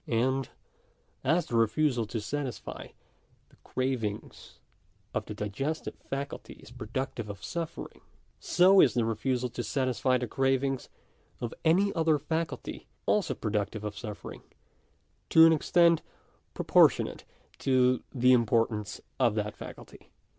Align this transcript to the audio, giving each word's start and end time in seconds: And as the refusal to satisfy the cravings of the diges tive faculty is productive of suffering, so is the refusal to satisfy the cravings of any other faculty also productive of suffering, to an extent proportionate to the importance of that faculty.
And 0.07 0.49
as 1.23 1.45
the 1.45 1.55
refusal 1.55 2.07
to 2.07 2.19
satisfy 2.19 2.87
the 3.49 3.55
cravings 3.57 4.57
of 5.13 5.27
the 5.27 5.35
diges 5.35 5.79
tive 5.83 5.93
faculty 5.93 6.53
is 6.53 6.71
productive 6.71 7.29
of 7.29 7.43
suffering, 7.43 8.01
so 8.39 8.79
is 8.81 8.95
the 8.95 9.05
refusal 9.05 9.47
to 9.49 9.61
satisfy 9.63 10.17
the 10.17 10.25
cravings 10.27 10.89
of 11.39 11.53
any 11.63 11.93
other 11.93 12.17
faculty 12.17 12.87
also 13.05 13.35
productive 13.35 13.83
of 13.83 13.95
suffering, 13.95 14.41
to 15.29 15.45
an 15.45 15.53
extent 15.53 16.01
proportionate 16.55 17.23
to 17.59 18.01
the 18.11 18.33
importance 18.33 19.01
of 19.19 19.35
that 19.35 19.55
faculty. 19.55 20.09